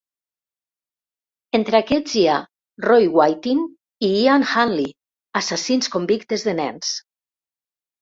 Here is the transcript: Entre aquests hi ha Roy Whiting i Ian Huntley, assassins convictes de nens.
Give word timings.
Entre 1.59 1.81
aquests 1.81 2.15
hi 2.21 2.23
ha 2.31 2.39
Roy 2.87 3.07
Whiting 3.19 3.63
i 4.09 4.11
Ian 4.25 4.49
Huntley, 4.57 4.93
assassins 5.45 5.95
convictes 6.01 6.51
de 6.51 6.61
nens. 6.65 6.95